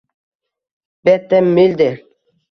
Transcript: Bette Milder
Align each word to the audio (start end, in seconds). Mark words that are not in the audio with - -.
Bette 1.05 1.41
Milder 1.43 1.93